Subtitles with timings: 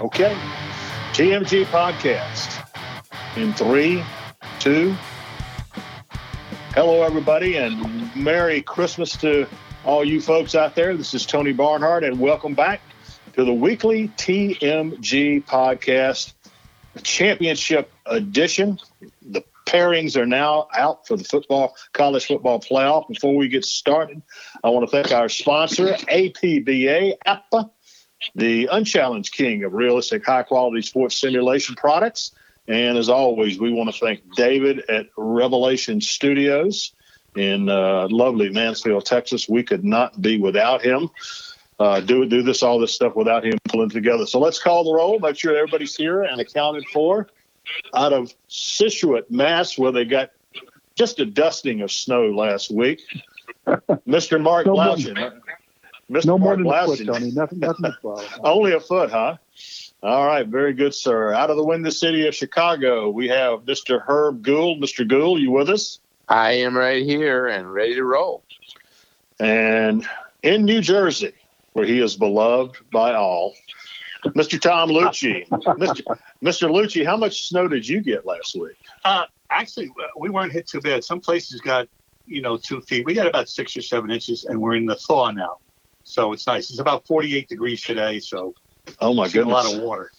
[0.00, 0.36] Okay.
[1.14, 2.62] TMG podcast
[3.38, 4.04] in three,
[4.60, 4.94] two.
[6.74, 9.46] Hello, everybody, and Merry Christmas to
[9.86, 10.94] all you folks out there.
[10.94, 12.82] This is Tony Barnhart, and welcome back
[13.32, 16.34] to the weekly TMG podcast,
[17.02, 18.78] championship edition.
[19.22, 23.08] The pairings are now out for the football college football playoff.
[23.08, 24.20] Before we get started,
[24.62, 27.70] I want to thank our sponsor, APBA, APA,
[28.34, 32.32] the unchallenged king of realistic, high quality sports simulation products.
[32.68, 36.92] And as always, we want to thank David at Revelation Studios
[37.36, 39.48] in uh, lovely Mansfield, Texas.
[39.48, 41.10] We could not be without him.
[41.78, 44.26] Uh, do do this all this stuff without him pulling together.
[44.26, 45.18] So let's call the roll.
[45.18, 47.28] Make sure everybody's here and accounted for.
[47.94, 50.30] Out of Scituate, Mass, where they got
[50.94, 53.02] just a dusting of snow last week.
[53.66, 54.40] Mr.
[54.40, 54.96] Mark No
[56.08, 56.22] more- Blaudschun.
[56.22, 56.26] Mr.
[56.26, 57.30] No more Mark than a foot, Tony.
[57.32, 58.24] Nothing, nothing to swallow.
[58.44, 59.36] Only a foot, huh?
[60.02, 61.32] All right, very good, sir.
[61.32, 64.00] Out of the Windy City of Chicago, we have Mr.
[64.00, 64.80] Herb Gould.
[64.80, 65.06] Mr.
[65.08, 65.98] Gould, you with us?
[66.28, 68.44] I am right here and ready to roll.
[69.40, 70.06] And
[70.42, 71.32] in New Jersey,
[71.72, 73.54] where he is beloved by all,
[74.26, 74.60] Mr.
[74.60, 75.48] Tom Luicci.
[75.50, 76.18] Mr.
[76.42, 76.70] Mr.
[76.70, 78.76] Luicci, how much snow did you get last week?
[79.04, 81.04] Uh, actually, uh, we weren't hit too bad.
[81.04, 81.88] Some places got,
[82.26, 83.04] you know, two feet.
[83.06, 85.58] We got about six or seven inches, and we're in the thaw now.
[86.06, 86.70] So it's nice.
[86.70, 88.54] It's about 48 degrees today, so
[89.00, 90.12] Oh my it's a lot of water.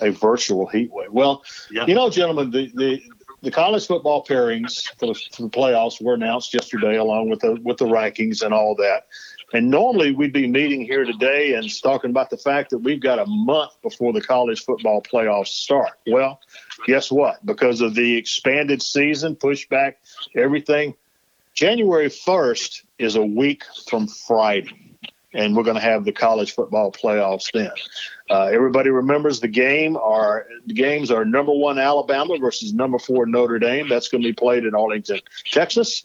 [0.00, 1.12] a virtual heat wave.
[1.12, 1.84] Well, Yeah.
[1.86, 3.02] you know, gentlemen, the, the
[3.42, 7.60] the college football pairings for the, for the playoffs were announced yesterday, along with the
[7.62, 9.06] with the rankings and all that.
[9.52, 13.18] And normally we'd be meeting here today and talking about the fact that we've got
[13.18, 15.92] a month before the college football playoffs start.
[16.06, 16.40] Well,
[16.86, 17.44] guess what?
[17.44, 19.96] Because of the expanded season, pushback,
[20.34, 20.94] everything,
[21.52, 24.93] January 1st is a week from Friday.
[25.34, 27.72] And we're going to have the college football playoffs then.
[28.30, 29.96] Uh, everybody remembers the game.
[29.96, 33.88] Are the games are number one Alabama versus number four Notre Dame.
[33.88, 36.04] That's going to be played in Arlington, Texas,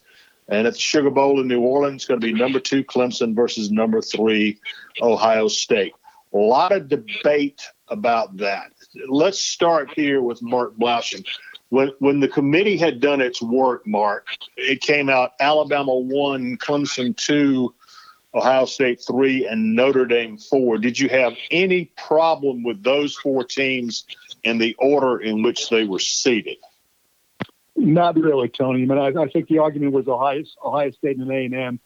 [0.49, 3.35] and at the Sugar Bowl in New Orleans, it's going to be number two Clemson
[3.35, 4.59] versus number three
[5.01, 5.93] Ohio State.
[6.33, 8.71] A lot of debate about that.
[9.07, 11.25] Let's start here with Mark Blaudschun.
[11.69, 17.15] When when the committee had done its work, Mark, it came out Alabama one, Clemson
[17.15, 17.73] two,
[18.33, 20.77] Ohio State three, and Notre Dame four.
[20.77, 24.05] Did you have any problem with those four teams
[24.43, 26.57] and the order in which they were seated?
[27.75, 28.83] Not really, Tony.
[28.83, 31.79] I mean, I, I think the argument was Ohio, Ohio State and A and M,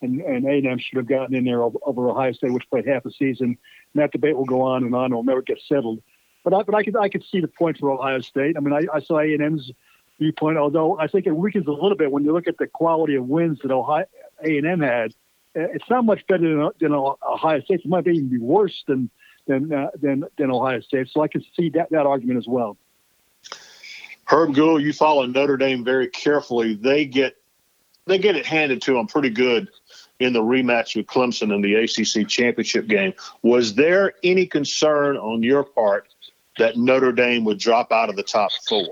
[0.00, 2.86] and and A and M should have gotten in there over, Ohio State, which played
[2.86, 3.58] half a season.
[3.92, 6.02] And that debate will go on and on; it'll never get settled.
[6.44, 8.56] But I, but I could I could see the point for Ohio State.
[8.56, 9.70] I mean, I, I saw A and M's
[10.18, 13.16] viewpoint, although I think it weakens a little bit when you look at the quality
[13.16, 14.06] of wins that Ohio
[14.42, 15.12] A and M had.
[15.56, 17.80] Uh, It's not much better than, than Ohio State.
[17.80, 19.10] It might even be worse than
[19.46, 21.08] than uh, than than Ohio State.
[21.10, 22.76] So I can see that that argument as well.
[24.24, 26.74] Herb Gould, you follow Notre Dame very carefully.
[26.74, 27.36] They get
[28.06, 29.68] they get it handed to them pretty good
[30.20, 33.14] in the rematch with Clemson in the ACC championship game.
[33.42, 36.08] Was there any concern on your part
[36.58, 38.86] that Notre Dame would drop out of the top four?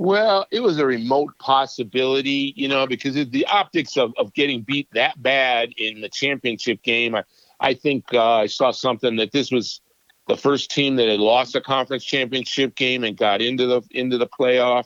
[0.00, 4.88] Well, it was a remote possibility, you know, because the optics of, of getting beat
[4.92, 7.16] that bad in the championship game.
[7.16, 7.24] I,
[7.58, 9.80] I think uh, I saw something that this was
[10.28, 14.18] the first team that had lost a conference championship game and got into the into
[14.18, 14.84] the playoff.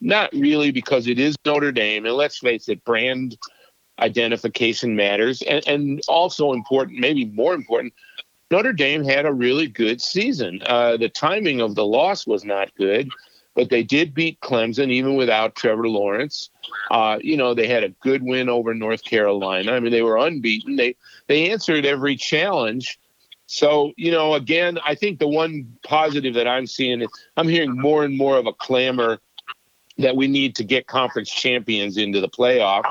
[0.00, 3.36] Not really because it is Notre Dame, and let's face it, brand
[3.98, 7.94] identification matters, and, and also important, maybe more important.
[8.52, 10.60] Notre Dame had a really good season.
[10.66, 13.10] Uh, the timing of the loss was not good,
[13.54, 16.50] but they did beat Clemson even without Trevor Lawrence.
[16.90, 19.72] Uh, you know, they had a good win over North Carolina.
[19.72, 20.76] I mean, they were unbeaten.
[20.76, 20.96] They
[21.26, 22.98] they answered every challenge.
[23.46, 27.78] So, you know, again, I think the one positive that I'm seeing is I'm hearing
[27.78, 29.18] more and more of a clamor
[29.98, 32.84] that we need to get conference champions into the playoff.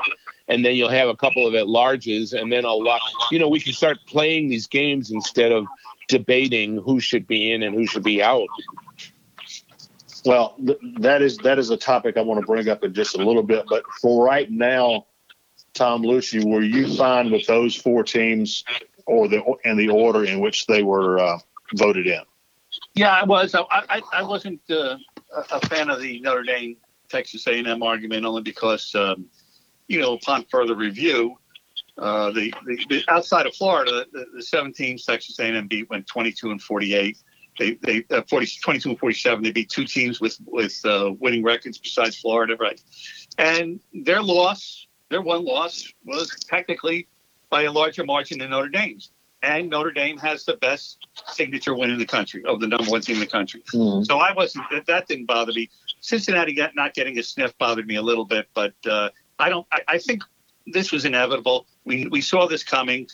[0.46, 3.00] And then you'll have a couple of at larges, and then a lot.
[3.30, 5.66] You know, we can start playing these games instead of
[6.08, 8.48] debating who should be in and who should be out.
[10.24, 13.16] Well, th- that is that is a topic I want to bring up in just
[13.16, 13.64] a little bit.
[13.68, 15.06] But for right now,
[15.74, 18.64] Tom Luicci, were you fine with those four teams
[19.06, 21.38] or the and the order in which they were uh,
[21.74, 22.22] voted in?
[22.94, 23.54] Yeah, I was.
[23.54, 24.96] I, I, I wasn't uh,
[25.50, 26.76] a fan of the Notre Dame
[27.08, 29.26] Texas A&M argument only because, um,
[29.86, 31.36] you know, upon further review,
[31.98, 36.06] uh, the, the, the outside of Florida, the, the seven teams Texas A&M beat went
[36.06, 37.18] 22 and 48.
[37.58, 39.42] They they uh, 40, 22 and 47.
[39.44, 42.80] They beat two teams with with uh, winning records besides Florida, right?
[43.38, 47.08] And their loss, their one loss, was technically
[47.50, 49.10] by a larger margin than Notre Dame's.
[49.42, 53.00] and Notre Dame has the best signature win in the country of the number one
[53.02, 53.62] team in the country.
[53.74, 54.06] Mhm.
[54.06, 55.68] So I wasn't that, that didn't bother me.
[56.00, 59.66] Cincinnati got, not getting a sniff bothered me a little bit, but uh, I don't.
[59.72, 60.22] I, I think
[60.66, 61.66] this was inevitable.
[61.84, 63.08] We we saw this coming.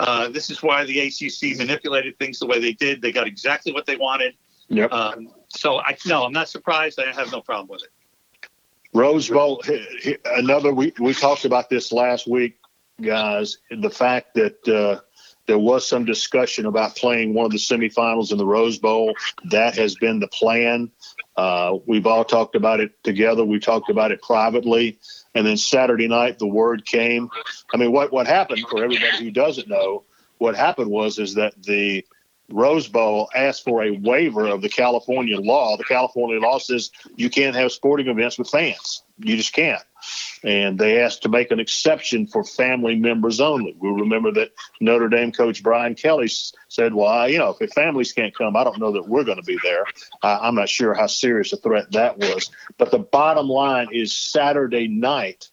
[0.00, 3.02] Uh, this is why the ACC manipulated things the way they did.
[3.02, 4.34] They got exactly what they wanted.
[4.68, 4.90] Yep.
[4.92, 6.98] Um, so I no, I'm not surprised.
[6.98, 8.48] I have no problem with it.
[8.94, 12.58] Rose Bowl, he- he- another, we, we talked about this last week,
[13.00, 13.58] guys.
[13.70, 15.00] The fact that uh,
[15.46, 19.14] there was some discussion about playing one of the semifinals in the Rose Bowl.
[19.50, 20.90] That has been the plan.
[21.36, 23.44] Uh, we've all talked about it together.
[23.44, 24.98] We talked about it privately.
[25.34, 27.30] And then Saturday night, the word came.
[27.72, 30.04] I mean, what, what happened for everybody who doesn't know,
[30.38, 32.04] what happened was is that the
[32.50, 35.76] Rose Bowl asked for a waiver of the California law.
[35.76, 39.04] The California law says you can't have sporting events with fans.
[39.22, 39.82] You just can't.
[40.42, 43.76] And they asked to make an exception for family members only.
[43.78, 46.30] We remember that Notre Dame coach Brian Kelly
[46.68, 49.36] said, "Well, I, you know, if families can't come, I don't know that we're going
[49.36, 49.84] to be there."
[50.22, 52.50] I'm not sure how serious a threat that was.
[52.78, 55.50] But the bottom line is Saturday night,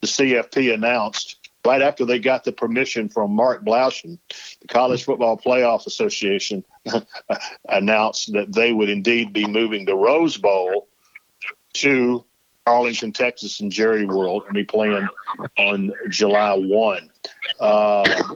[0.00, 4.18] the CFP announced right after they got the permission from Mark Blaudschun,
[4.62, 6.64] the College Football Playoff Association
[7.68, 10.88] announced that they would indeed be moving the Rose Bowl
[11.74, 12.24] to
[12.66, 15.06] Arlington, Texas, and Jerry World, and be playing
[15.58, 17.10] on July 1.
[17.60, 18.34] Uh,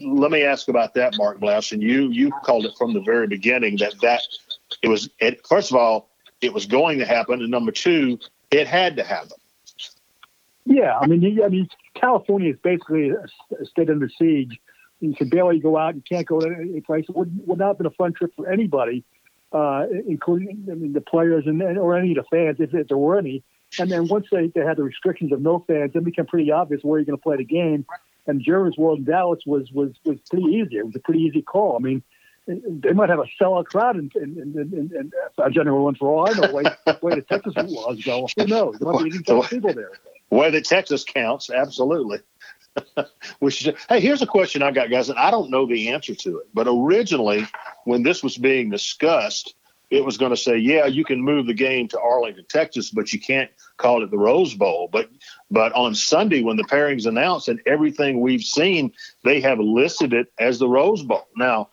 [0.00, 1.80] let me ask about that, Mark Blaudschun.
[1.80, 4.22] You you called it from the very beginning that that
[4.82, 6.10] it was it, first of all
[6.40, 8.18] it was going to happen, and number two,
[8.50, 9.36] it had to happen.
[10.66, 13.24] Yeah, I mean, I mean, California is basically a,
[13.60, 14.58] a state under siege.
[15.00, 15.94] You can barely go out.
[15.94, 17.04] You can't go to any place.
[17.08, 19.04] It would, would not have been a fun trip for anybody,
[19.54, 22.98] uh, including I mean, the players and or any of the fans, if, if there
[22.98, 23.44] were any.
[23.78, 26.50] And then once they, they had the restrictions of no fans, then it became pretty
[26.50, 27.86] obvious where you're going to play the game.
[28.26, 30.78] And Jerry's World in Dallas was was was pretty easy.
[30.78, 31.76] It was a pretty easy call.
[31.76, 32.02] I mean,
[32.46, 35.12] they might have a sellout crowd in in, in, in,
[35.46, 36.52] in General One for all I know.
[36.52, 36.64] Way
[37.02, 38.26] way the Texas laws go.
[38.36, 38.78] Who knows?
[38.78, 39.90] There might be 80,000 people there.
[40.30, 42.20] way that Texas counts, absolutely.
[43.38, 46.38] Which, hey, here's a question I got, guys, and I don't know the answer to
[46.38, 46.48] it.
[46.54, 47.46] But originally,
[47.84, 49.54] when this was being discussed,
[49.90, 53.12] it was going to say, yeah, you can move the game to Arlington, Texas, but
[53.12, 54.88] you can't call it the Rose Bowl.
[54.90, 55.10] But
[55.50, 58.92] but on Sunday, when the pairings announced and everything we've seen,
[59.22, 61.28] they have listed it as the Rose Bowl.
[61.36, 61.68] Now,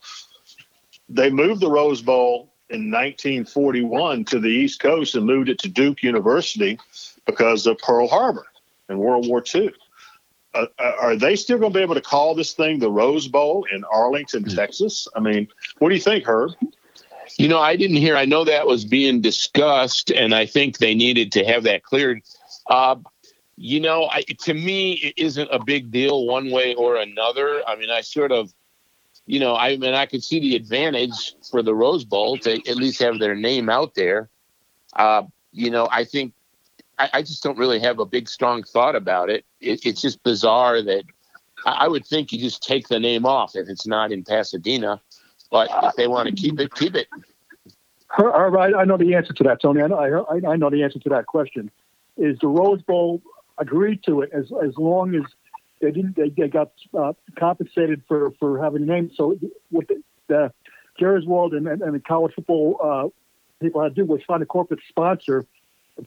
[1.10, 5.68] they moved the Rose Bowl in 1941 to the East Coast and moved it to
[5.68, 6.80] Duke University
[7.26, 8.46] because of Pearl Harbor
[8.90, 9.72] in World War II.
[10.54, 13.66] Uh, are they still going to be able to call this thing the Rose Bowl
[13.72, 15.08] in Arlington, Texas?
[15.16, 15.48] I mean,
[15.80, 16.52] what do you think, Herb?
[17.38, 18.18] You know, I didn't hear.
[18.18, 22.22] I know that was being discussed, and I think they needed to have that cleared.
[22.70, 22.98] Uh,
[23.56, 27.62] you know, I, to me, it isn't a big deal one way or another.
[27.68, 28.54] I mean, I sort of,
[29.26, 32.76] you know, I mean, I could see the advantage for the Rose Bowl to at
[32.76, 34.30] least have their name out there.
[34.94, 35.24] Uh,
[35.54, 36.34] you know, I think
[37.02, 39.44] I, I just don't really have a big, strong thought about it.
[39.60, 41.04] it it's just bizarre that
[41.66, 45.02] I, I would think you just take the name off if it's not in Pasadena.
[45.50, 47.08] But if they want to keep it, keep it.
[48.08, 49.82] Her, her, I, know the answer to that, Tony.
[49.82, 51.72] I know, I, I know the answer to that question.
[52.18, 53.22] Is the Rose Bowl
[53.58, 55.24] agreed to it as as long as
[55.82, 59.12] they didn't they, they got uh, compensated for for having a name.
[59.16, 59.38] So
[59.72, 60.54] what the, the
[61.00, 63.08] Jerry's World and, and, and the college football uh,
[63.62, 65.46] people had to do was find a corporate sponsor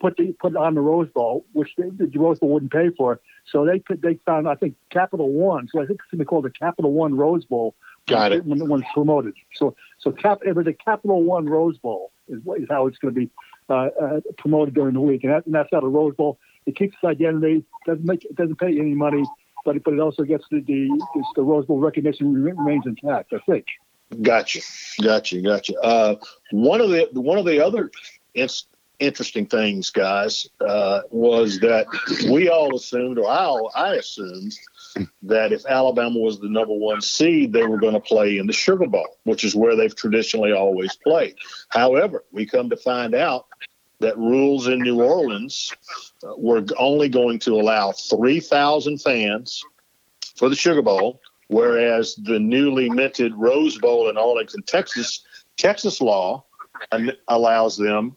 [0.01, 3.21] put the put on the Rose Bowl, which they, the Rose Bowl wouldn't pay for.
[3.51, 5.69] So they put, they found I think Capital One.
[5.73, 7.75] So I think it's going to be called the Capital One Rose Bowl.
[8.07, 8.45] Got it.
[8.45, 9.35] When, when it's promoted.
[9.55, 13.15] So so cap it was a Capital One Rose Bowl is, is how it's going
[13.15, 13.31] to be
[13.69, 16.77] uh, uh, promoted during the week, and, that, and that's how the Rose Bowl it
[16.77, 17.65] keeps its identity.
[17.87, 19.25] Doesn't make it doesn't pay any money,
[19.65, 23.33] but it, but it also gets the the, the Rose Bowl recognition remains intact.
[23.33, 23.67] I think.
[24.21, 24.61] Gotcha,
[25.03, 25.75] gotcha, gotcha.
[25.81, 26.17] Uh,
[26.53, 27.91] one of the one of the other
[28.35, 28.49] in-
[29.07, 31.87] interesting things, guys, uh, was that
[32.31, 34.55] we all assumed, or I, I assumed,
[35.23, 38.53] that if Alabama was the number one seed, they were going to play in the
[38.53, 41.35] Sugar Bowl, which is where they've traditionally always played.
[41.69, 43.47] However, we come to find out
[44.01, 45.73] that rules in New Orleans
[46.23, 49.63] uh, were only going to allow 3,000 fans
[50.37, 55.25] for the Sugar Bowl, whereas the newly minted Rose Bowl in Arlington, Texas,
[55.57, 56.45] Texas law
[57.29, 58.15] allows them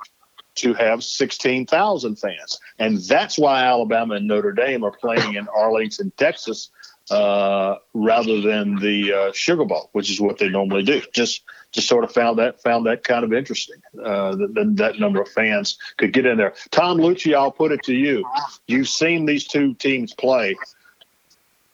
[0.57, 2.59] to have 16,000 fans.
[2.79, 6.69] And that's why Alabama and Notre Dame are playing in Arlington, Texas,
[7.09, 11.01] uh, rather than the uh, Sugar Bowl, which is what they normally do.
[11.13, 13.77] Just just sort of found that found that kind of interesting.
[14.03, 16.53] Uh, that, that number of fans could get in there.
[16.71, 18.25] Tom Luicci, I'll put it to you.
[18.67, 20.55] You've seen these two teams play.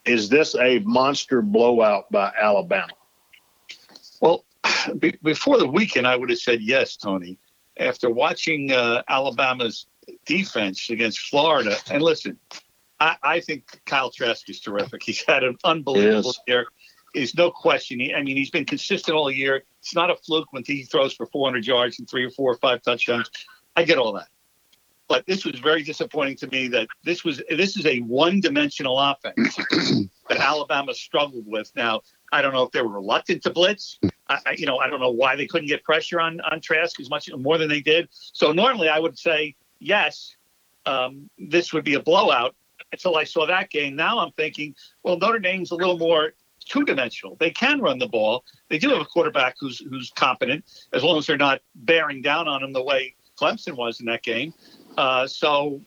[0.06, 2.94] is this a monster blowout by Alabama?
[4.22, 4.46] Well,
[5.00, 7.38] be, before the weekend, I would have said yes, Tony.
[7.78, 9.88] After watching uh, Alabama's
[10.26, 12.38] defense against Florida, and listen,
[13.00, 15.02] I, I, think Kyle Trask is terrific.
[15.04, 16.68] He's had an unbelievable year.
[17.14, 18.00] There's no question.
[18.00, 19.64] He, I mean, he's been consistent all year.
[19.80, 22.58] It's not a fluke when he throws for 400 yards and three or four or
[22.58, 23.30] five touchdowns.
[23.76, 24.28] I get all that.
[25.08, 29.56] But this was very disappointing to me that this was this is a one-dimensional offense
[30.30, 31.72] that Alabama struggled with.
[31.76, 32.02] Now
[32.32, 34.00] I don't know if they were reluctant to blitz.
[34.28, 37.10] I, you know I don't know why they couldn't get pressure on on Trask as
[37.10, 38.08] much more than they did.
[38.12, 40.36] So normally I would say yes,
[40.86, 42.56] um, this would be a blowout.
[42.92, 46.34] Until I saw that game, now I'm thinking, well, Notre Dame's a little more
[46.66, 47.36] two-dimensional.
[47.40, 48.44] They can run the ball.
[48.70, 50.64] They do have a quarterback who's who's competent,
[50.94, 54.22] as long as they're not bearing down on him the way Clemson was in that
[54.22, 54.54] game.
[54.98, 55.82] Uh, so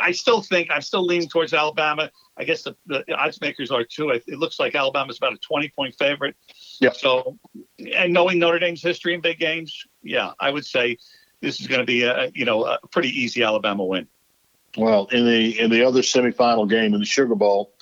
[0.00, 2.10] I still think I'm still leaning towards Alabama.
[2.36, 4.10] I guess the, the odds makers are too.
[4.10, 6.36] It looks like Alabama's about a 20 point favorite.
[6.82, 6.90] Yeah.
[6.90, 7.38] So,
[7.78, 10.98] and knowing Notre Dame's history in big games, yeah, I would say
[11.40, 14.08] this is going to be a you know a pretty easy Alabama win.
[14.76, 17.72] Well, in the in the other semifinal game in the Sugar Bowl,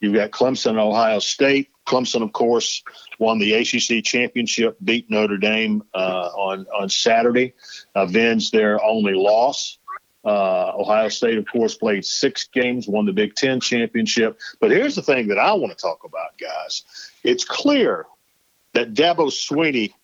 [0.00, 1.68] you've got Clemson and Ohio State.
[1.86, 2.82] Clemson, of course,
[3.18, 7.52] won the ACC championship, beat Notre Dame uh, on on Saturday,
[7.94, 9.76] avenged their only loss.
[10.24, 14.40] Uh, Ohio State, of course, played six games, won the Big Ten championship.
[14.60, 16.84] But here's the thing that I want to talk about, guys.
[17.22, 18.06] It's clear
[18.76, 19.94] that Dabo Swinney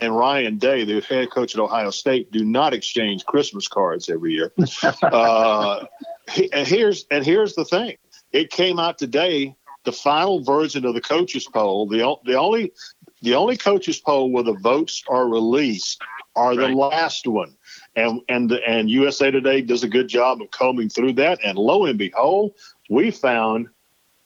[0.00, 4.32] and Ryan Day, the head coach at Ohio State, do not exchange Christmas cards every
[4.32, 4.52] year.
[5.02, 5.86] uh,
[6.52, 7.96] and here's and here's the thing:
[8.30, 9.56] it came out today.
[9.84, 12.72] The final version of the coaches poll, the the only
[13.22, 16.02] the only coaches poll where the votes are released
[16.36, 16.68] are right.
[16.68, 17.56] the last one
[17.96, 21.40] and and and USA Today does a good job of combing through that.
[21.42, 22.52] And lo and behold,
[22.90, 23.68] we found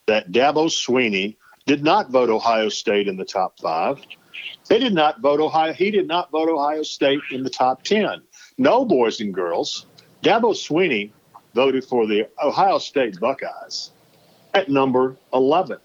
[0.07, 1.37] that Dabo Swinney
[1.67, 4.01] did not vote Ohio State in the top five.
[4.69, 5.73] They did not vote Ohio.
[5.73, 8.23] He did not vote Ohio State in the top ten.
[8.59, 9.87] No, boys and girls,
[10.23, 11.11] Dabo Swinney
[11.55, 13.91] voted for the Ohio State Buckeyes
[14.55, 15.79] at number eleven.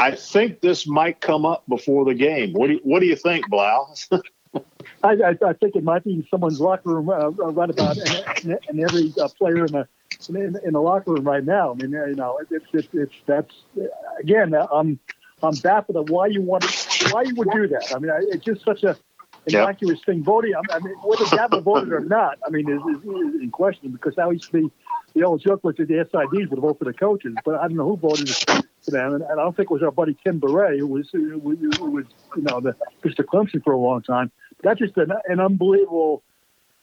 [0.00, 2.52] I think this might come up before the game.
[2.52, 3.94] What do you, what do you think, Blau?
[4.54, 4.60] I,
[5.02, 8.80] I, I think it might be someone's locker room uh, uh right about and, and
[8.80, 9.88] every uh, player in the
[10.28, 11.72] in, in, the locker room right now.
[11.72, 13.54] I mean, you know, it's it's, it's that's
[14.20, 14.98] again, I'm
[15.42, 16.64] I'm baffled at why you want
[17.10, 17.92] why you would do that.
[17.94, 18.96] I mean, it's just such a
[19.46, 20.06] innocuous yep.
[20.06, 20.24] thing.
[20.24, 23.92] Voting, I mean, whether Gavin voted or not, I mean, is, is, is in question
[23.92, 24.70] because now used to be
[25.14, 27.76] the old joke was that the SIDs would vote for the coaches, but I don't
[27.76, 30.40] know who voted for them, and, and I don't think it was our buddy Tim
[30.40, 32.04] Bourret who was who, who was
[32.36, 33.24] you know the Mr.
[33.24, 34.30] Clemson for a long time
[34.62, 36.22] that's just an, an unbelievable.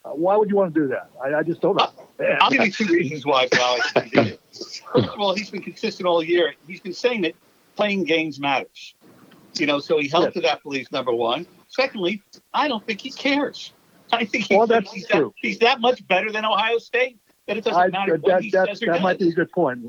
[0.03, 1.09] Uh, why would you want to do that?
[1.23, 1.91] I, I just don't know.
[2.19, 6.53] I'll give you two reasons why First of all, he's been consistent all year.
[6.67, 7.33] He's been saying that
[7.75, 8.95] playing games matters.
[9.55, 10.33] You know, so he held yes.
[10.33, 10.91] to that belief.
[10.91, 11.45] Number one.
[11.67, 12.21] Secondly,
[12.53, 13.73] I don't think he cares.
[14.11, 15.33] I think he's, well, that's he's, true.
[15.41, 17.17] That, he's that much better than Ohio State
[17.47, 19.85] that it doesn't I, matter that, that, that might be a good point.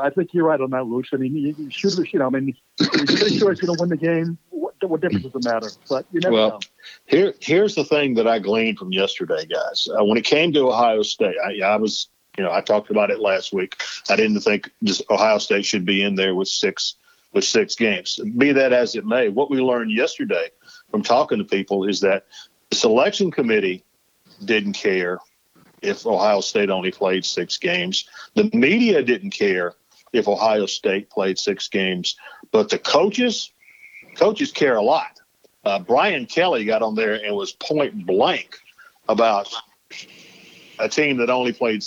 [0.00, 1.08] I think you're right on that, Luce.
[1.12, 3.80] I mean, you, you should, you know, I mean, you're pretty sure he's going to
[3.80, 4.38] win the game.
[4.82, 5.68] What, difference does it matter?
[5.88, 6.60] But you never well, know.
[7.06, 9.88] Here, here's the thing that I gleaned from yesterday, guys.
[9.88, 13.10] Uh, when it came to Ohio State, I, I was, you know, I talked about
[13.10, 13.82] it last week.
[14.08, 14.70] I didn't think
[15.10, 16.94] Ohio State should be in there with six
[17.32, 18.18] with six games.
[18.36, 20.48] Be that as it may, what we learned yesterday
[20.90, 22.26] from talking to people is that
[22.70, 23.84] the selection committee
[24.44, 25.18] didn't care
[25.82, 28.08] if Ohio State only played six games.
[28.34, 29.74] The media didn't care
[30.12, 32.16] if Ohio State played six games,
[32.50, 33.52] but the coaches,
[34.18, 35.20] coaches care a lot.
[35.64, 38.58] Uh, Brian Kelly got on there and was point blank
[39.08, 39.48] about
[40.78, 41.84] a team that only played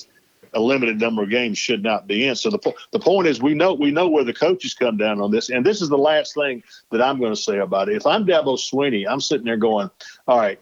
[0.54, 2.36] a limited number of games should not be in.
[2.36, 5.32] So the the point is, we know we know where the coaches come down on
[5.32, 7.96] this, and this is the last thing that I'm going to say about it.
[7.96, 9.90] If I'm Dabo Swinney, I'm sitting there going,
[10.28, 10.60] "All right,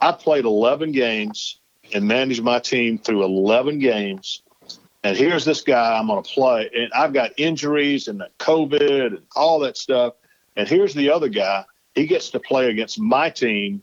[0.00, 1.58] I played 11 games
[1.94, 4.42] and managed my team through 11 games.
[5.04, 9.22] And here's this guy I'm going to play, and I've got injuries and COVID and
[9.36, 10.14] all that stuff.
[10.56, 11.64] And here's the other guy.
[11.94, 13.82] He gets to play against my team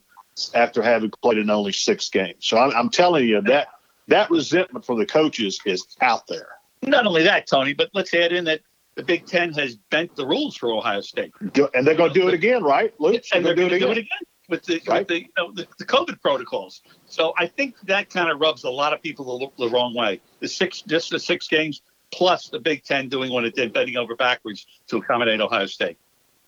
[0.54, 2.46] after having played in only six games.
[2.46, 3.68] So I'm, I'm telling you that
[4.08, 6.48] that resentment for the coaches is out there.
[6.82, 8.62] Not only that, Tony, but let's add in that
[8.96, 11.34] the Big Ten has bent the rules for Ohio State.
[11.40, 13.24] And they're going to do it again, right, Luke?
[13.34, 15.00] And they're, they're going to do it again with the right.
[15.00, 16.82] with the, you know, the, the COVID protocols.
[17.06, 20.22] So I think that kind of rubs a lot of people the, the wrong way.
[20.42, 23.98] The six just the six games plus the Big Ten doing what it did, bending
[23.98, 25.98] over backwards to accommodate Ohio State.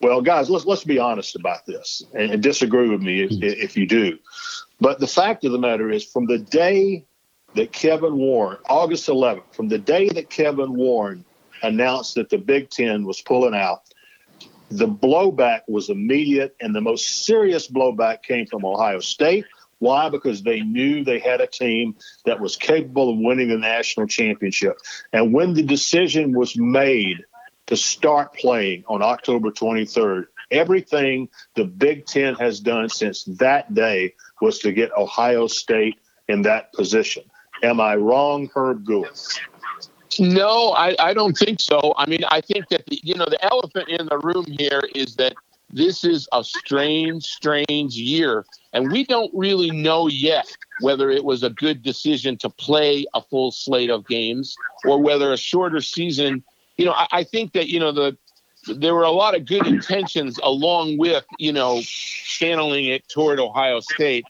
[0.06, 3.44] Well, guys, let's let's be honest about this and, and disagree with me if, mm-hmm.
[3.44, 4.20] if you do.
[4.80, 7.08] But the fact of the matter is, from the day
[7.56, 11.26] that Kevin Warren, August 11th, from the day that Kevin Warren
[11.64, 13.82] announced that the Big Ten was pulling out,
[14.70, 19.46] the blowback was immediate, and the most serious blowback came from Ohio State.
[19.80, 20.10] Why?
[20.10, 21.96] Because they knew they had a team
[22.26, 24.78] that was capable of winning the national championship.
[25.12, 27.26] And when the decision was made
[27.68, 34.14] to start playing on October 23rd, everything the Big Ten has done since that day
[34.42, 37.24] was to get Ohio State in that position.
[37.64, 39.08] Am I wrong, Herb Gould?
[40.20, 41.94] No, I, I don't think so.
[41.98, 45.16] I mean, I think that the, you know the elephant in the room here is
[45.16, 45.34] that
[45.72, 50.46] this is a strange, strange year, and we don't really know yet
[50.82, 54.56] whether it was a good decision to play a full slate of games
[54.86, 56.44] or whether a shorter season.
[56.78, 58.18] You know, I, I think that you know the
[58.68, 63.80] there were a lot of good intentions along with you know channeling it toward Ohio
[63.80, 64.26] State,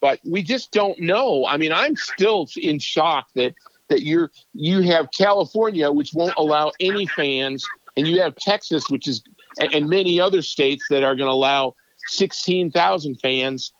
[0.00, 1.46] but we just don't know.
[1.46, 3.54] I mean, I'm still in shock that
[3.88, 9.08] that you're you have California, which won't allow any fans, and you have Texas, which
[9.08, 9.22] is
[9.58, 11.74] and, and many other states that are going to allow
[12.06, 13.72] sixteen thousand fans.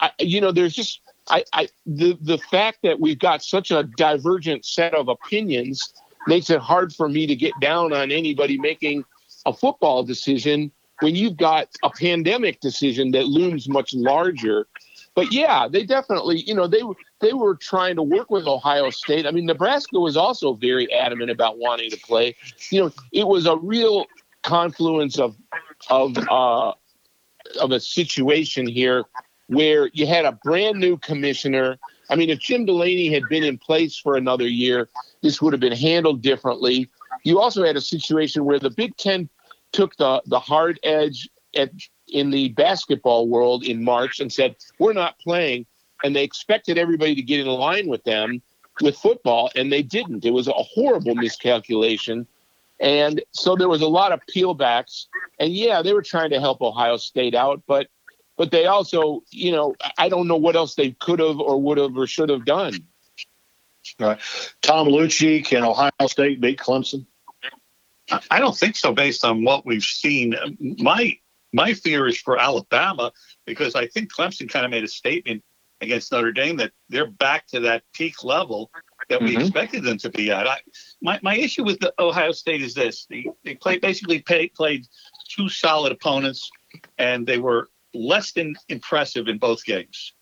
[0.00, 3.84] I, you know, there's just I, I the the fact that we've got such a
[3.96, 5.92] divergent set of opinions
[6.26, 9.04] makes it hard for me to get down on anybody making
[9.46, 14.66] a football decision when you've got a pandemic decision that looms much larger
[15.14, 16.82] but yeah, they definitely, you know, they
[17.20, 19.26] they were trying to work with Ohio State.
[19.26, 22.36] I mean, Nebraska was also very adamant about wanting to play.
[22.70, 24.06] You know, it was a real
[24.42, 25.36] confluence of
[25.88, 26.72] of uh,
[27.60, 29.04] of a situation here
[29.46, 31.78] where you had a brand new commissioner.
[32.10, 34.88] I mean, if Jim Delaney had been in place for another year,
[35.22, 36.88] this would have been handled differently.
[37.22, 39.28] You also had a situation where the Big Ten
[39.72, 41.70] took the the hard edge at
[42.08, 45.66] in the basketball world in March and said, We're not playing.
[46.02, 48.42] And they expected everybody to get in line with them
[48.80, 50.24] with football, and they didn't.
[50.24, 52.26] It was a horrible miscalculation.
[52.80, 55.06] And so there was a lot of peelbacks.
[55.38, 57.86] And yeah, they were trying to help Ohio State out, but
[58.36, 61.78] but they also, you know, I don't know what else they could have or would
[61.78, 62.74] have or should have done.
[64.00, 64.20] All right.
[64.62, 67.06] Tom Luicci, can Ohio State beat Clemson?
[68.30, 70.34] I don't think so, based on what we've seen.
[70.78, 71.18] My
[71.52, 73.12] my fear is for Alabama
[73.46, 75.42] because I think Clemson kind of made a statement
[75.80, 78.70] against Notre Dame that they're back to that peak level
[79.08, 79.42] that we mm-hmm.
[79.42, 80.46] expected them to be at.
[80.46, 80.58] I,
[81.00, 84.86] my, my issue with the Ohio State is this: they, they played basically pay, played
[85.28, 86.50] two solid opponents,
[86.98, 90.12] and they were less than impressive in both games.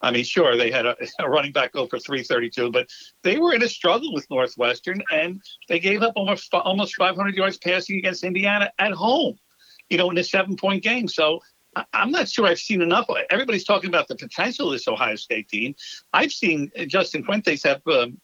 [0.00, 2.88] I mean, sure, they had a, a running back go for 332, but
[3.22, 7.56] they were in a struggle with Northwestern, and they gave up almost almost 500 yards
[7.58, 9.38] passing against Indiana at home
[9.92, 11.06] you know, in a seven point game.
[11.06, 11.40] So
[11.92, 13.06] I'm not sure I've seen enough.
[13.30, 15.74] Everybody's talking about the potential of this Ohio State team.
[16.14, 18.18] I've seen Justin Fuentes have, um,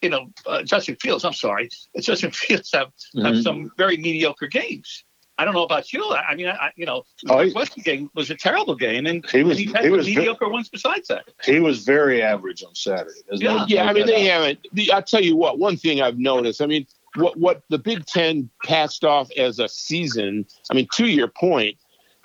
[0.00, 1.24] you know, uh, Justin Fields.
[1.24, 3.26] I'm sorry, Justin Fields have mm-hmm.
[3.26, 5.04] have some very mediocre games.
[5.38, 6.04] I don't know about you.
[6.12, 9.44] I mean, I, you know, the oh, Northwestern game was a terrible game, and he
[9.44, 11.26] was and he had he was mediocre very, ones besides that.
[11.44, 13.20] He was very average on Saturday.
[13.32, 13.84] yeah, yeah.
[13.84, 14.66] I mean, they haven't.
[14.92, 15.58] I'll tell you what.
[15.58, 16.60] One thing I've noticed.
[16.60, 20.44] I mean, what what the Big Ten passed off as a season.
[20.70, 21.76] I mean, to your point,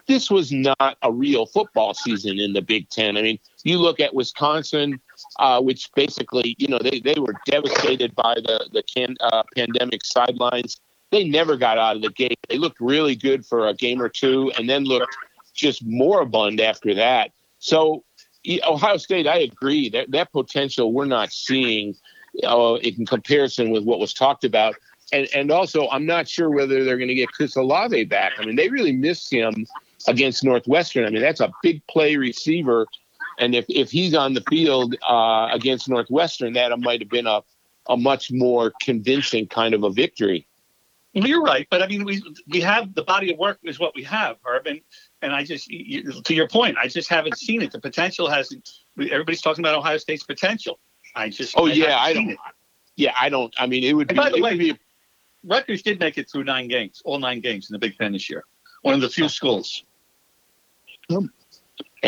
[0.07, 3.17] this was not a real football season in the Big Ten.
[3.17, 4.99] I mean, you look at Wisconsin,
[5.39, 10.03] uh, which basically, you know, they, they were devastated by the the can, uh, pandemic
[10.03, 10.79] sidelines.
[11.13, 12.39] They never got out of the gate.
[12.49, 15.15] They looked really good for a game or two, and then looked
[15.53, 17.29] just moribund after that.
[17.59, 18.03] So,
[18.67, 21.95] Ohio State, I agree that that potential we're not seeing
[22.43, 24.73] uh, in comparison with what was talked about.
[25.11, 28.33] And, and also, I'm not sure whether they're going to get Chris Olave back.
[28.39, 29.67] I mean, they really missed him
[30.07, 31.05] against Northwestern.
[31.05, 32.87] I mean, that's a big play receiver.
[33.37, 37.41] And if, if he's on the field uh, against Northwestern, that might have been a,
[37.87, 40.47] a much more convincing kind of a victory.
[41.13, 44.03] You're right, but I mean, we we have the body of work is what we
[44.03, 44.81] have, Herb, and
[45.21, 47.71] and I just you, to your point, I just haven't seen it.
[47.71, 48.67] The potential hasn't.
[48.99, 50.79] Everybody's talking about Ohio State's potential.
[51.15, 52.31] I just oh I yeah, I don't.
[52.31, 52.37] It.
[52.95, 53.53] Yeah, I don't.
[53.59, 54.23] I mean, it would and be.
[54.23, 54.79] By the way, be,
[55.43, 58.29] Rutgers did make it through nine games, all nine games in the Big Ten this
[58.29, 58.43] year.
[58.81, 59.83] One of the few schools.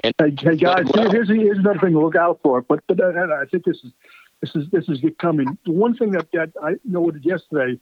[0.04, 2.62] and, hey, guys, well, here's, here's another thing to look out for.
[2.62, 3.92] But but uh, I think this is
[4.42, 5.58] this is this is coming.
[5.66, 7.80] The one thing that, that I noted yesterday, um,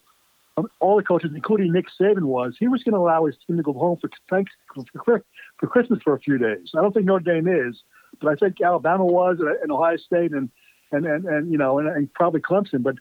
[0.79, 3.63] all the coaches, including Nick Saban, was he was going to allow his team to
[3.63, 4.51] go home for thanks
[5.03, 5.23] for,
[5.57, 6.71] for Christmas for a few days.
[6.77, 7.81] I don't think Notre Dame is,
[8.21, 10.49] but I think Alabama was, and Ohio State, and
[10.91, 12.83] and and, and you know, and, and probably Clemson.
[12.83, 12.95] But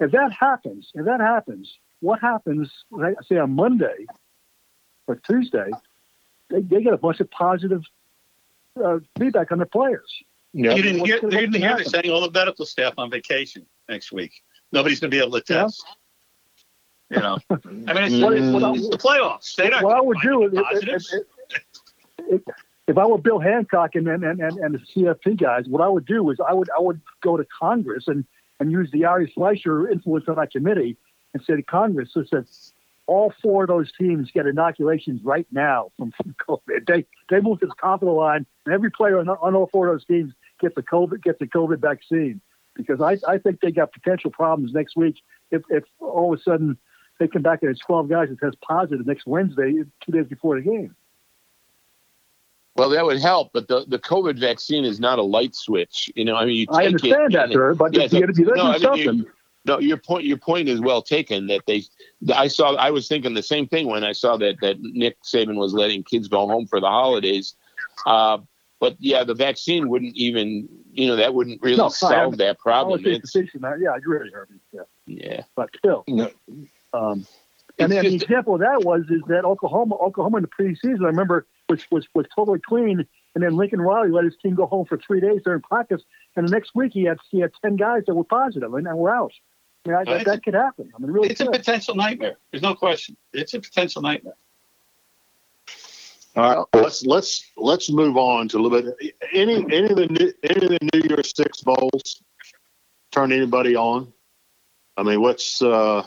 [0.00, 2.70] if that happens, if that happens, what happens?
[3.26, 4.06] Say on Monday
[5.06, 5.70] or Tuesday,
[6.50, 7.82] they, they get a bunch of positive
[8.82, 10.12] uh, feedback on their players.
[10.52, 10.76] Yep.
[10.76, 14.12] You didn't hear, they didn't hear they're saying all the medical staff on vacation next
[14.12, 14.32] week.
[14.72, 15.84] Nobody's going to be able to test.
[17.10, 18.76] You know, I mean, it's, mm.
[18.76, 19.54] it's, the playoffs.
[19.56, 21.14] They don't what I would do is,
[22.18, 22.42] if,
[22.86, 26.04] if I were Bill Hancock and, and, and, and the CFP guys, what I would
[26.04, 28.26] do is I would I would go to Congress and,
[28.60, 30.96] and use the Ari Fleischer influence on that committee
[31.32, 32.46] and say to Congress, so said,
[33.06, 36.86] all four of those teams get inoculations right now from, from COVID.
[36.86, 39.68] They they move to the top of the line, and every player on, on all
[39.72, 42.40] four of those teams gets the COVID gets the COVID vaccine
[42.74, 45.16] because I, I think they got potential problems next week
[45.50, 46.78] if, if all of a sudden
[47.18, 49.72] they come back and it's 12 guys that test positive next Wednesday,
[50.04, 50.94] two days before the game.
[52.76, 56.12] Well, that would help, but the, the COVID vaccine is not a light switch.
[56.14, 58.78] You know, I mean, you I understand that, sir, but yeah, so, you, no, I
[58.78, 59.30] mean, you,
[59.64, 61.48] no, your point your point is well taken.
[61.48, 61.82] That they,
[62.32, 65.56] I saw, I was thinking the same thing when I saw that that Nick Saban
[65.56, 67.56] was letting kids go home for the holidays.
[68.06, 68.38] Uh,
[68.80, 73.02] but yeah, the vaccine wouldn't even, you know, that wouldn't really no, solve that problem.
[73.04, 74.54] It's, yeah, I agree, Herbie.
[74.72, 74.82] Yeah.
[75.06, 75.42] yeah.
[75.56, 76.04] But still.
[76.06, 76.30] No.
[76.92, 77.26] Um,
[77.78, 81.08] and then the example of that was is that Oklahoma, Oklahoma in the preseason, I
[81.08, 84.86] remember was was was totally clean, and then Lincoln Riley let his team go home
[84.86, 86.02] for three days during practice,
[86.34, 88.98] and the next week he had he had ten guys that were positive, and, and
[88.98, 89.32] we're out.
[89.84, 90.90] I mean, I, that, that could happen.
[90.94, 91.48] I mean, really, it's could.
[91.48, 92.36] a potential nightmare.
[92.50, 93.16] There's no question.
[93.32, 94.34] It's a potential nightmare.
[96.36, 99.14] All right, let's let's let's move on to a little bit.
[99.32, 102.22] Any any of the new, any of the New Year's Six bowls
[103.12, 104.12] turn anybody on?
[104.96, 106.04] I mean, what's uh,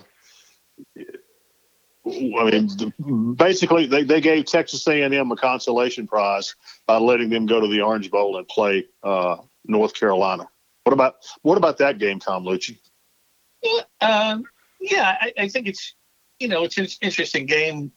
[2.06, 6.56] I mean, basically, they, they gave Texas A&M a consolation prize
[6.88, 10.48] by letting them go to the Orange Bowl and play uh, North Carolina.
[10.84, 12.80] What about what about that game, Tom Luicci?
[13.62, 14.46] Yeah, um,
[14.80, 15.94] yeah, I, I, think it's
[16.40, 17.92] you know it's an interesting game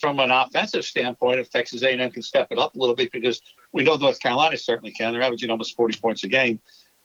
[0.00, 1.40] from an offensive standpoint.
[1.40, 4.56] If Texas A&M can step it up a little bit, because we know North Carolina
[4.56, 5.12] certainly can.
[5.12, 6.58] They're averaging almost 40 points a game,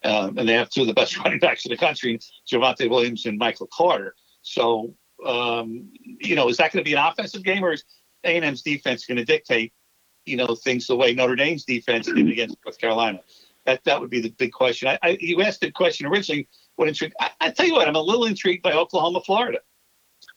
[0.05, 2.17] um, and they have two of the best running backs in the country,
[2.49, 4.15] Javonte Williams and Michael Carter.
[4.43, 4.95] So
[5.25, 7.83] um, you know, is that going to be an offensive game or is
[8.23, 9.73] A&M's defense going to dictate,
[10.25, 13.21] you know, things the way Notre Dame's defense did against North Carolina?
[13.65, 14.87] That that would be the big question.
[14.87, 16.47] I, I you asked the question originally.
[16.77, 17.13] What intrigued?
[17.19, 19.59] I, I, tell you what, I'm a little intrigued by Oklahoma, Florida.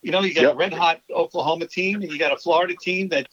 [0.02, 0.52] You know, you got yep.
[0.52, 3.28] a red hot Oklahoma team, and you got a Florida team that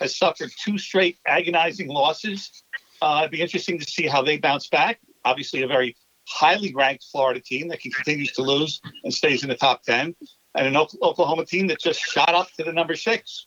[0.00, 2.62] has suffered two straight agonizing losses.
[3.02, 4.98] Uh, it'd be interesting to see how they bounce back.
[5.26, 5.94] Obviously, a very
[6.26, 10.14] highly ranked Florida team that continues to lose and stays in the top 10
[10.54, 13.46] and an Oklahoma team that just shot up to the number six,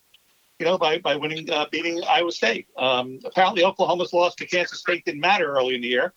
[0.60, 2.68] you know, by, by winning, uh, beating Iowa State.
[2.78, 6.14] Um, apparently, Oklahoma's loss to Kansas State didn't matter early in the year.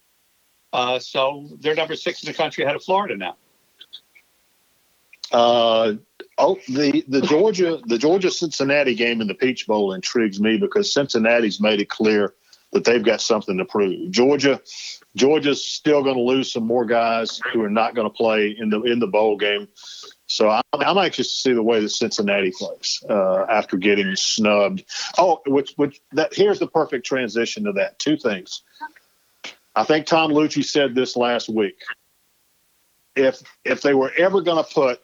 [0.72, 3.36] Uh, so they're number six in the country ahead of Florida now.
[5.32, 5.94] Uh,
[6.38, 10.92] oh, the the Georgia the Georgia Cincinnati game in the Peach Bowl intrigues me because
[10.92, 12.34] Cincinnati's made it clear
[12.72, 14.10] that they've got something to prove.
[14.10, 14.60] Georgia
[15.16, 18.70] Georgia's still going to lose some more guys who are not going to play in
[18.70, 19.68] the in the bowl game.
[20.30, 24.84] So I'm, I'm anxious to see the way that Cincinnati plays uh, after getting snubbed.
[25.18, 27.98] Oh, which which that here's the perfect transition to that.
[27.98, 28.62] Two things.
[29.74, 31.82] I think Tom Luicci said this last week.
[33.16, 35.00] If if they were ever going to put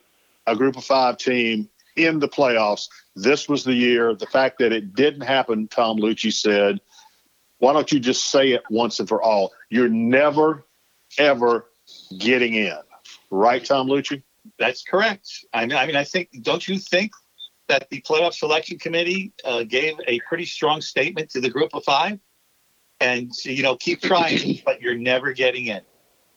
[0.47, 4.15] a group of five team in the playoffs, this was the year.
[4.15, 6.81] The fact that it didn't happen, Tom Luicci said,
[7.59, 9.53] why don't you just say it once and for all?
[9.71, 10.65] You're never,
[11.19, 11.67] ever
[12.17, 12.79] getting in.
[13.29, 14.23] Right, Tom Luicci?
[14.59, 15.29] That's correct.
[15.53, 16.31] I mean, I mean, I think.
[16.43, 17.13] Don't you think
[17.69, 21.85] that the playoff selection committee uh, gave a pretty strong statement to the group of
[21.85, 22.19] five,
[23.01, 25.81] and you know, keep trying, but you're never getting in.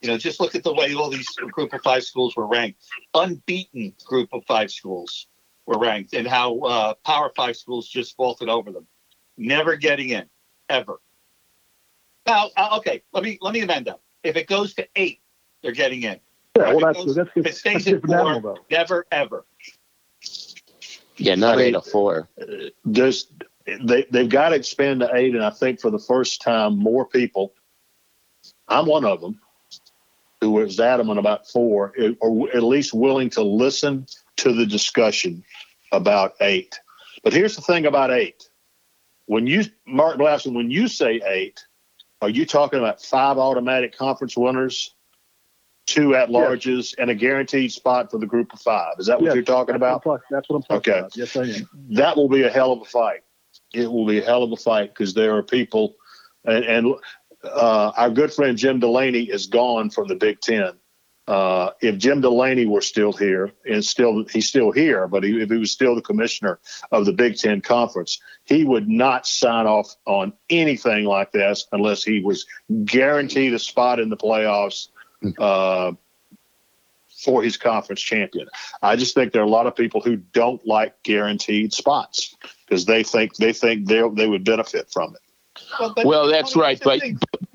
[0.01, 2.81] You know, just look at the way all these group of five schools were ranked.
[3.13, 5.27] Unbeaten group of five schools
[5.65, 8.87] were ranked, and how uh, Power Five schools just vaulted over them.
[9.37, 10.25] Never getting in,
[10.69, 10.99] ever.
[12.25, 13.99] Now, uh, okay, let me let me amend that.
[14.23, 15.21] If it goes to eight,
[15.61, 16.19] they're getting in.
[16.57, 19.45] Yeah, well, that's, that's, if it stays at four, animal, never ever.
[21.17, 22.29] Yeah, not I mean, eight or four.
[22.85, 23.27] There's
[23.81, 27.05] they they've got to expand to eight, and I think for the first time, more
[27.05, 27.53] people.
[28.67, 29.39] I'm one of them
[30.41, 34.07] who was adamant about four, eh, or at least willing to listen
[34.37, 35.43] to the discussion
[35.91, 36.79] about eight.
[37.23, 38.49] But here's the thing about eight:
[39.25, 41.65] when you Mark Blaudschun, when you say eight,
[42.21, 44.95] are you talking about five automatic conference winners?
[45.89, 46.95] Two at larges, yes.
[46.99, 48.93] and a guaranteed spot for the group of five.
[48.99, 50.03] Is that what yes, you're talking about?
[50.29, 50.99] That's what I'm talking okay.
[50.99, 51.17] about.
[51.17, 51.69] Yes, I am.
[51.89, 53.21] That will be a hell of a fight.
[53.73, 55.95] It will be a hell of a fight because there are people,
[56.45, 56.95] and, and
[57.43, 60.73] uh, our good friend Jim Delaney is gone from the Big Ten.
[61.27, 65.49] Uh, if Jim Delaney were still here, and still he's still here, but he, if
[65.49, 66.59] he was still the commissioner
[66.91, 72.03] of the Big Ten Conference, he would not sign off on anything like this unless
[72.03, 72.45] he was
[72.83, 74.87] guaranteed a spot in the playoffs
[75.37, 75.91] uh,
[77.19, 78.47] for his conference champion.
[78.81, 82.85] I just think there are a lot of people who don't like guaranteed spots because
[82.85, 85.21] they think they think they they would benefit from it.
[85.79, 87.01] Well, but, well that's right, but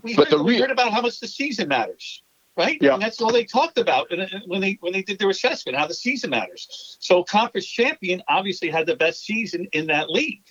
[0.03, 2.23] we but heard, the re- we heard about how much the season matters,
[2.57, 2.77] right?
[2.81, 4.11] Yeah, and that's all they talked about
[4.47, 6.99] when they when they did their assessment, how the season matters.
[7.01, 10.45] So conference champion obviously had the best season in that league.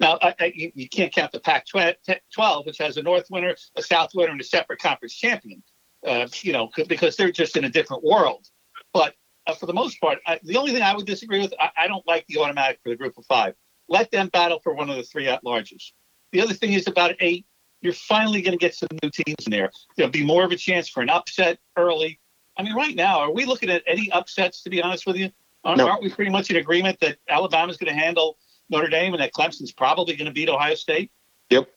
[0.00, 3.82] Now, I, I, you, you, can't count the Pac-12, which has a North winner, a
[3.82, 5.60] South winner, and a separate conference champion.
[6.06, 8.46] Uh, you know, because they're just in a different world.
[8.92, 9.14] But
[9.48, 11.88] uh, for the most part, I, the only thing I would disagree with, I, I,
[11.88, 13.54] don't like the automatic for the group of five.
[13.88, 15.92] Let them battle for one of the three at larges.
[16.30, 17.46] The other thing is about eight,
[17.80, 19.70] you're finally going to get some new teams in there.
[19.96, 22.20] There'll be more of a chance for an upset early.
[22.56, 24.62] I mean, right now, are we looking at any upsets?
[24.62, 25.30] To be honest with you,
[25.64, 25.88] aren't, no.
[25.88, 28.36] aren't we pretty much in agreement that Alabama's going to handle
[28.68, 31.10] Notre Dame and that Clemson's probably going to beat Ohio State?
[31.50, 31.70] Yep.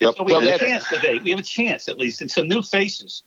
[0.00, 0.14] Yep.
[0.16, 1.18] So we well, have a chance today.
[1.18, 3.22] We have a chance at least, and some new faces.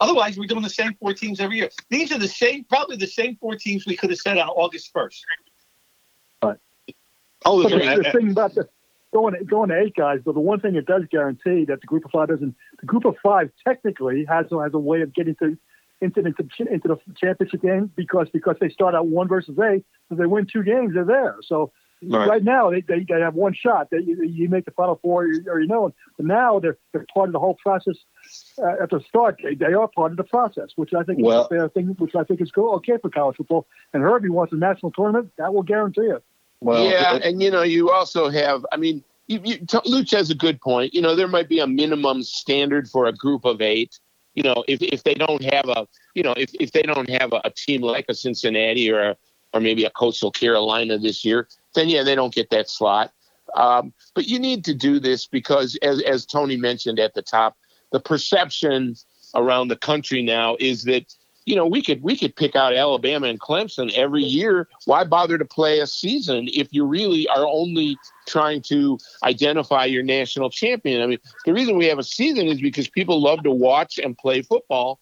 [0.00, 1.70] Otherwise, we're doing the same four teams every year.
[1.88, 4.90] These are the same, probably the same four teams we could have said on August
[4.92, 5.24] first.
[6.42, 6.56] Right.
[7.44, 8.68] Oh, the, the thing about the
[9.12, 12.04] going going to eight guys, but the one thing it does guarantee that the group
[12.04, 12.54] of five doesn't.
[12.80, 15.56] The group of five technically has has a way of getting to
[16.00, 16.34] into the
[16.70, 20.46] into the championship game because because they start out one versus eight, so they win
[20.46, 21.36] two games, they're there.
[21.42, 21.72] So
[22.06, 22.28] Right.
[22.28, 23.90] right, now, they, they, they have one shot.
[23.90, 25.94] They, you make the final four, or you know.
[26.16, 27.96] But now they're they're part of the whole process.
[28.58, 31.42] Uh, at the start, they, they are part of the process, which I think well,
[31.42, 31.86] is a fair thing.
[31.98, 32.74] Which I think is cool.
[32.76, 33.66] Okay for college football.
[33.92, 35.32] And Herbie wants a national tournament.
[35.38, 36.22] That will guarantee it.
[36.60, 38.64] Well, yeah, it, and you know, you also have.
[38.72, 40.94] I mean, you, you, Luch has a good point.
[40.94, 43.98] You know, there might be a minimum standard for a group of eight.
[44.34, 47.32] You know, if if they don't have a, you know, if if they don't have
[47.32, 49.16] a, a team like a Cincinnati or a
[49.52, 53.12] or maybe a Coastal Carolina this year, then yeah, they don't get that slot.
[53.54, 57.56] Um, but you need to do this because, as, as Tony mentioned at the top,
[57.92, 58.96] the perception
[59.34, 63.26] around the country now is that you know we could we could pick out Alabama
[63.26, 64.68] and Clemson every year.
[64.86, 70.02] Why bother to play a season if you really are only trying to identify your
[70.02, 71.02] national champion?
[71.02, 74.16] I mean, the reason we have a season is because people love to watch and
[74.16, 74.98] play football,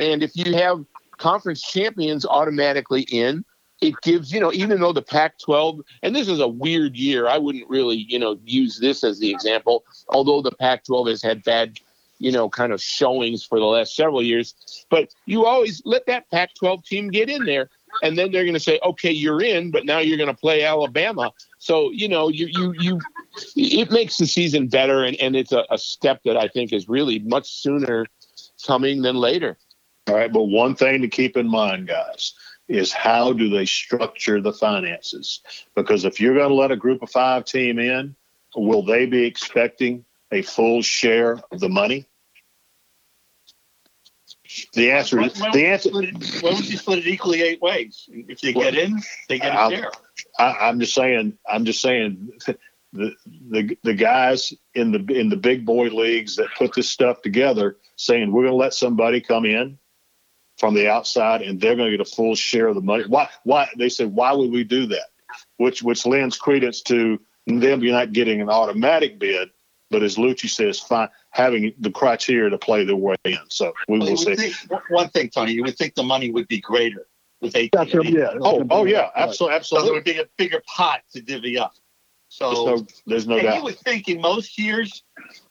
[0.00, 0.84] and if you have
[1.16, 3.44] conference champions automatically in,
[3.80, 7.28] it gives, you know, even though the Pac 12, and this is a weird year,
[7.28, 11.22] I wouldn't really, you know, use this as the example, although the Pac 12 has
[11.22, 11.78] had bad,
[12.18, 14.86] you know, kind of showings for the last several years.
[14.90, 17.68] But you always let that Pac 12 team get in there.
[18.02, 20.64] And then they're going to say, okay, you're in, but now you're going to play
[20.64, 21.32] Alabama.
[21.58, 23.00] So, you know, you, you, you,
[23.54, 25.04] it makes the season better.
[25.04, 28.06] And, and it's a, a step that I think is really much sooner
[28.66, 29.58] coming than later.
[30.08, 30.32] All right.
[30.32, 32.34] But one thing to keep in mind, guys
[32.68, 35.40] is how do they structure the finances?
[35.74, 38.16] Because if you're going to let a group of five team in,
[38.56, 42.06] will they be expecting a full share of the money?
[44.74, 45.90] The answer is the answer.
[45.90, 48.08] why would you split it equally eight ways?
[48.08, 49.90] If they get in, they get a I'm, share.
[50.38, 51.38] I, am just saying.
[51.48, 52.30] I'm just saying.
[52.92, 53.12] The,
[53.50, 57.78] the the guys in the in the big boy leagues that put this stuff together,
[57.96, 59.78] saying we're going to let somebody come in
[60.58, 63.04] from the outside, and they're going to get a full share of the money.
[63.06, 63.28] Why?
[63.42, 63.68] Why?
[63.76, 65.08] They said, why would we do that?
[65.56, 69.50] Which which lends credence to them you're not getting an automatic bid,
[69.90, 73.38] but as Luicci says, fine, having the criteria to play their way in.
[73.48, 74.34] So we well, will see.
[74.34, 74.54] Think,
[74.88, 77.06] one thing, Tony, you would think the money would be greater
[77.40, 77.70] with eight.
[77.72, 78.34] That's yeah.
[78.40, 79.64] Oh, oh yeah, absolutely, absolutely.
[79.64, 81.74] So there would be a bigger pot to divvy up.
[82.28, 83.56] So there's no, there's no doubt.
[83.58, 85.04] You would think in most years,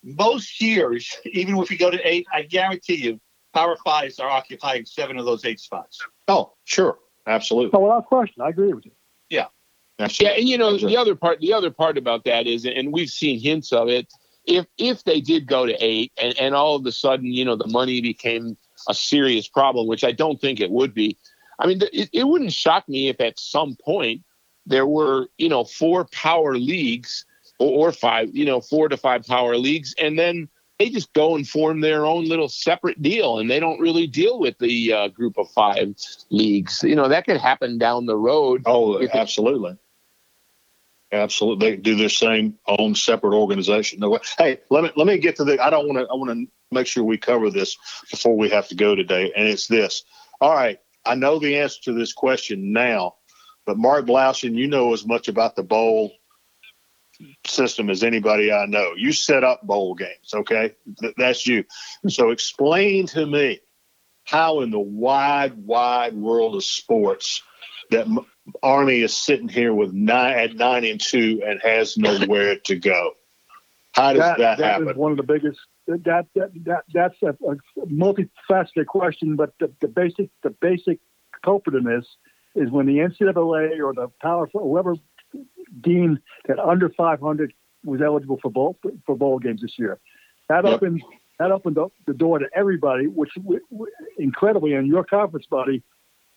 [0.04, 3.22] most years, even if we go to eight, I guarantee you,
[3.54, 6.00] Power Fives are occupying seven of those eight spots.
[6.28, 7.72] Oh, sure, absolutely.
[7.74, 8.92] Oh, without question, I agree with you.
[9.30, 9.48] Yeah.
[10.00, 10.26] Absolutely.
[10.34, 11.40] Yeah, and you know the other part.
[11.40, 14.12] The other part about that is, and we've seen hints of it.
[14.46, 17.56] If if they did go to eight, and, and all of a sudden, you know,
[17.56, 18.58] the money became
[18.90, 21.18] a serious problem, which I don't think it would be.
[21.60, 24.24] I mean, it, it wouldn't shock me if at some point
[24.66, 27.26] there were, you know, four power leagues
[27.60, 30.50] or, or five, you know, four to five power leagues, and then
[30.84, 34.38] they just go and form their own little separate deal and they don't really deal
[34.38, 35.96] with the uh, group of five
[36.30, 36.84] leagues.
[36.84, 38.64] You know that could happen down the road.
[38.66, 39.78] Oh absolutely.
[41.14, 41.70] Absolutely.
[41.70, 44.00] They do their same own separate organization.
[44.02, 46.16] No way hey let me let me get to the i don't want to i
[46.16, 47.78] want to make sure we cover this
[48.12, 50.04] before we have to go today and it's this.
[50.42, 53.16] All right i know the answer to this question now
[53.66, 56.12] but mark Blaudschun, you know as much about the bowl
[57.46, 58.94] system as anybody I know.
[58.96, 60.74] You set up bowl games, okay?
[61.00, 61.66] Th- that's you.
[62.08, 63.60] So explain to me
[64.26, 67.42] how in the wide, wide world of sports
[67.92, 68.08] that
[68.62, 73.12] Army is sitting here with nine at nine and two and has nowhere to go.
[73.94, 74.90] How does that, that, that happen?
[74.90, 79.72] Is one of the biggest that that, that that's a, a multifaceted question, but the,
[79.82, 81.00] the basic the basic
[81.44, 82.06] culprit in this
[82.56, 84.96] is when the NCAA or the power whoever
[85.82, 90.00] deemed that under 500 was eligible for bowl for bowl games this year.
[90.50, 90.76] That yep.
[90.76, 91.02] opened
[91.40, 93.32] that opened up the door to everybody, which
[94.18, 95.84] incredibly in your conference, buddy,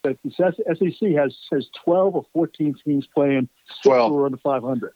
[0.03, 3.49] that the SEC has has 12 or 14 teams playing
[3.83, 4.93] six or under 500.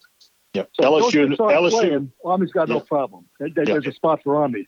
[0.54, 0.70] Yep.
[0.74, 3.26] So LSU, LSU, playing, Army's got no problem.
[3.38, 3.84] There's yep.
[3.84, 4.66] a spot for Army.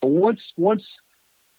[0.00, 0.84] But once once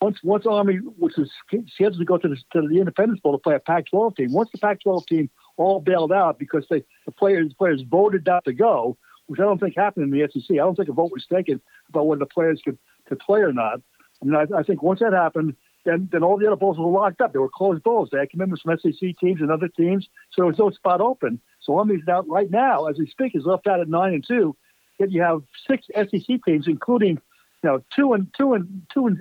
[0.02, 1.32] once once Army, which is
[1.74, 4.50] scheduled to go to the, to the Independence Bowl to play a Pac-12 team, once
[4.52, 8.54] the Pac-12 team all bailed out because they the players the players voted not to
[8.54, 10.52] go, which I don't think happened in the SEC.
[10.52, 13.54] I don't think a vote was taken about whether the players could, could play or
[13.54, 13.82] not.
[14.22, 16.90] I mean, I, I think once that happened, then then all the other bowls were
[16.90, 17.34] locked up.
[17.34, 18.10] They were closed bowls.
[18.12, 21.40] They had commitments from SEC teams and other teams, so there was no spot open.
[21.60, 24.56] So Army's out right now, as we speak, is left out at nine and two.
[25.00, 27.22] Yet you have six SEC teams, including
[27.64, 29.18] you know two and two and two and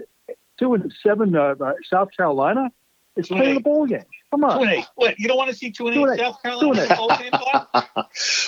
[0.59, 2.71] two and seven uh, uh, South Carolina.
[3.16, 4.05] It's two playing the bowl game.
[4.31, 4.57] Come on.
[4.57, 4.87] Two and eight.
[4.96, 6.94] Wait, you don't want to see two and two eight, eight South Carolina in the
[6.94, 8.05] bowl game?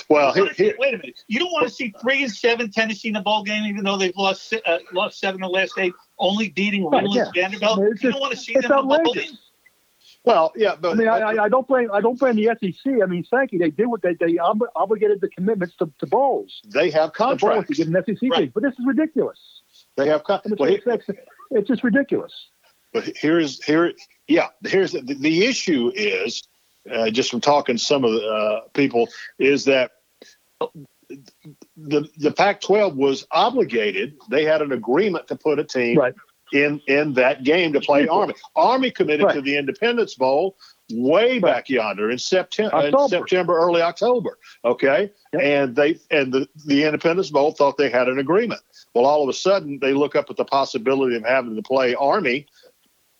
[0.09, 1.23] well, here, see, wait a minute.
[1.27, 3.97] You don't want to see three and seven Tennessee in the bowl game, even though
[3.97, 7.29] they've lost uh, lost seven of the last eight, only beating right, yeah.
[7.35, 7.79] Vanderbilt.
[7.79, 9.37] you just, don't want to see them in the bowl game.
[10.23, 12.93] Well, yeah, but I mean, I, I, don't blame I don't blame the SEC.
[13.03, 13.59] I mean, thank you.
[13.59, 16.61] They did what they they ob- obligated the commitments to, to bowls.
[16.73, 18.51] They have contracts to get an SEC right.
[18.51, 19.37] but this is ridiculous.
[19.97, 20.59] They have contracts.
[20.59, 21.07] Well, it's,
[21.51, 22.33] it's just ridiculous.
[22.91, 23.93] But here's here,
[24.27, 24.47] yeah.
[24.63, 26.47] Here's the, the issue is
[26.91, 29.07] uh, just from talking to some of the uh, people
[29.39, 29.91] is that
[31.77, 34.17] the the Pac-12 was obligated.
[34.29, 36.13] They had an agreement to put a team right
[36.53, 38.33] in in that game to play Army.
[38.55, 39.35] Army committed right.
[39.35, 40.57] to the Independence Bowl
[40.91, 41.41] way right.
[41.41, 44.37] back yonder in September, in September, early October.
[44.63, 45.41] Okay, yep.
[45.41, 48.61] and they and the the Independence Bowl thought they had an agreement.
[48.93, 51.95] Well, all of a sudden they look up at the possibility of having to play
[51.95, 52.47] Army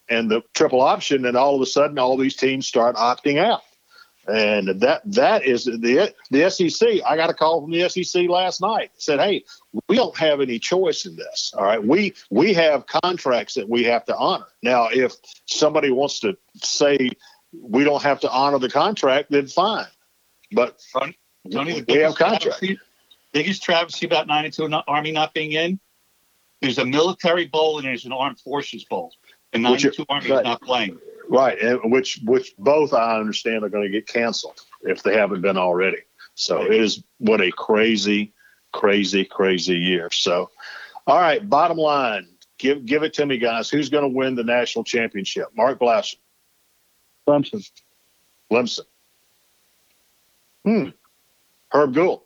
[0.10, 3.62] and the triple option, and all of a sudden all these teams start opting out.
[4.28, 6.88] And that that is the the SEC.
[7.06, 8.90] I got a call from the SEC last night.
[8.98, 9.44] Said, "Hey,
[9.88, 11.54] we don't have any choice in this.
[11.56, 14.48] All right, we we have contracts that we have to honor.
[14.64, 15.14] Now, if
[15.46, 17.12] somebody wants to say
[17.54, 19.86] we don't have to honor the contract, then fine.
[20.52, 21.18] But Tony,
[21.52, 22.64] Tony we have contracts.
[23.32, 25.80] Biggest travesty about 92 Army not being in.
[26.62, 29.14] There's a military bowl and there's an armed forces bowl,
[29.54, 31.00] and 92 Army is not playing.
[31.28, 35.42] Right, and which which both I understand are going to get canceled if they haven't
[35.42, 35.98] been already.
[36.36, 38.34] So it is what a crazy,
[38.72, 40.12] crazy, crazy year.
[40.12, 40.52] So,
[41.08, 42.28] all right, bottom line,
[42.60, 43.70] give give it to me, guys.
[43.70, 45.48] Who's going to win the national championship?
[45.56, 46.18] Mark Blaudschun.
[47.28, 47.72] Clemson.
[48.52, 48.86] Clemson.
[50.64, 50.90] Hmm.
[51.72, 52.22] Herb Gould.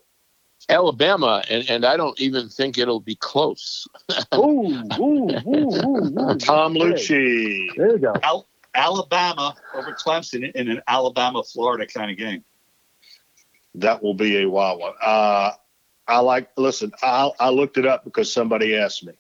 [0.70, 3.88] Alabama, and, and I don't even think it'll be close.
[4.36, 7.76] ooh, ooh, ooh, ooh, Tom Luicci.
[7.76, 8.14] There you go.
[8.22, 12.44] Al- Alabama over Clemson in an Alabama Florida kind of game.
[13.76, 14.94] That will be a wild one.
[15.02, 15.52] Uh,
[16.08, 19.14] I like, listen, I, I looked it up because somebody asked me.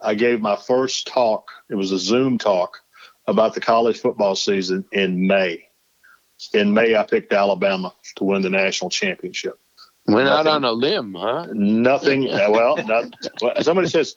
[0.00, 2.78] I gave my first talk, it was a Zoom talk
[3.26, 5.68] about the college football season in May.
[6.54, 9.58] In May, I picked Alabama to win the national championship.
[10.14, 11.46] Went nothing, out on a limb, huh?
[11.52, 12.24] Nothing.
[12.30, 14.14] well, not, well, somebody says,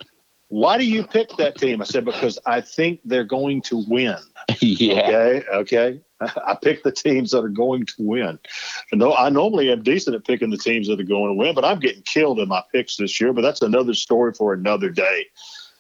[0.50, 1.82] why do you pick that team?
[1.82, 4.18] I said, because I think they're going to win.
[4.62, 5.02] yeah.
[5.02, 5.44] Okay.
[5.52, 6.02] Okay.
[6.22, 8.40] I pick the teams that are going to win.
[8.92, 11.66] No, I normally am decent at picking the teams that are going to win, but
[11.66, 13.34] I'm getting killed in my picks this year.
[13.34, 15.26] But that's another story for another day.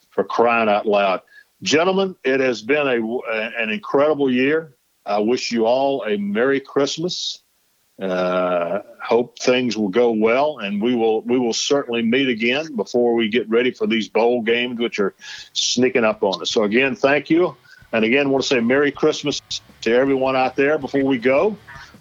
[0.09, 1.21] For crying out loud,
[1.63, 4.75] gentlemen, it has been a an incredible year.
[5.05, 7.42] I wish you all a Merry Christmas.
[8.01, 13.13] Uh, hope things will go well, and we will we will certainly meet again before
[13.13, 15.13] we get ready for these bowl games, which are
[15.53, 16.51] sneaking up on us.
[16.51, 17.55] So again, thank you.
[17.91, 19.41] And again, want to say Merry Christmas
[19.81, 21.55] to everyone out there before we go.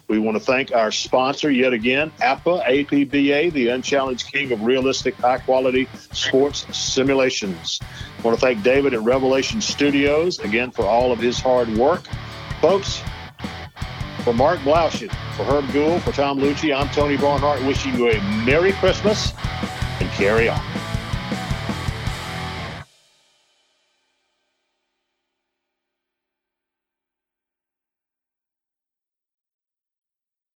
[0.07, 5.15] We want to thank our sponsor yet again, APBA, APBA, the unchallenged king of realistic,
[5.15, 7.79] high quality sports simulations.
[8.19, 12.03] I want to thank David at Revelation Studios again for all of his hard work.
[12.59, 13.01] Folks,
[14.23, 18.21] for Mark Blaudschun, for Herb Gould, for Tom Luicci, I'm Tony Barnhart wishing you a
[18.45, 19.33] Merry Christmas
[19.99, 20.92] and carry on.